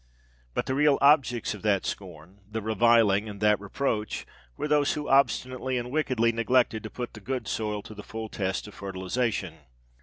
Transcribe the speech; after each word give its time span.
But 0.55 0.65
the 0.65 0.73
real 0.73 0.97
objects 0.99 1.53
of 1.53 1.61
that 1.61 1.85
scorn—that 1.85 2.59
reviling—and 2.63 3.39
that 3.41 3.59
reproach, 3.59 4.25
were 4.57 4.67
those 4.67 4.93
who 4.93 5.07
obstinately 5.07 5.77
and 5.77 5.91
wickedly 5.91 6.31
neglected 6.31 6.81
to 6.81 6.89
put 6.89 7.13
the 7.13 7.19
good 7.21 7.47
soil 7.47 7.83
to 7.83 7.93
the 7.93 8.01
full 8.01 8.27
test 8.27 8.67
of 8.67 8.73
fertilization. 8.73 9.59